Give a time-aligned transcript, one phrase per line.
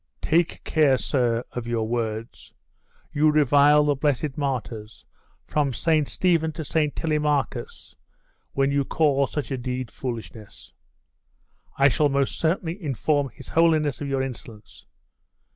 [0.23, 2.55] 'Take care, sir, of your words.
[3.13, 5.05] You revile the blessed martyrs,
[5.45, 6.07] from St.
[6.07, 6.95] Stephen to St.
[6.95, 7.95] Telemachus,
[8.53, 10.73] when you call such a deed foolishness.'
[11.77, 14.87] 'I shall most certainly inform his holiness of your insolence.